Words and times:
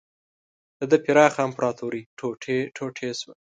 د 0.79 0.81
ده 0.91 0.97
پراخه 1.05 1.39
امپراتوري 1.47 2.01
ټوټې 2.17 2.57
ټوټې 2.75 3.09
شوه. 3.19 3.33